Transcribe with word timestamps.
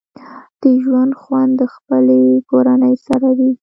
د 0.61 0.63
ژوند 0.83 1.11
خوند 1.21 1.51
د 1.57 1.63
خپلې 1.73 2.21
کورنۍ 2.49 2.95
سره 3.07 3.27
وي 3.37 3.51